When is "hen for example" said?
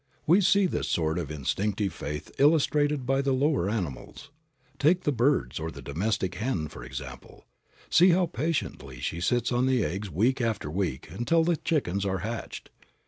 6.33-7.45